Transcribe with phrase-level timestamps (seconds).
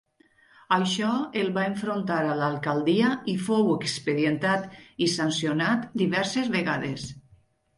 [0.75, 1.09] Això
[1.41, 4.67] el va enfrontar a l'alcaldia i fou expedientat
[5.07, 7.07] i sancionat diverses vegades.